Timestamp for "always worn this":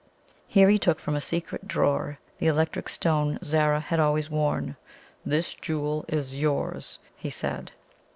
3.99-5.53